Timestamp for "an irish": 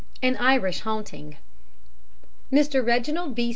0.23-0.79